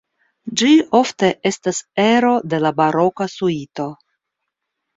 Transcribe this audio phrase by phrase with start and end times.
[0.61, 0.69] Ĝi
[0.99, 3.89] ofte estas ero de la baroka suito.